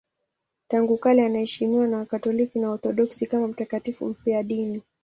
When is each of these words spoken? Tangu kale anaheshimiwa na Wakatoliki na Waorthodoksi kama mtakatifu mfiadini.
Tangu 0.67 0.97
kale 0.97 1.25
anaheshimiwa 1.25 1.87
na 1.87 1.97
Wakatoliki 1.97 2.59
na 2.59 2.67
Waorthodoksi 2.69 3.25
kama 3.25 3.47
mtakatifu 3.47 4.05
mfiadini. 4.05 4.81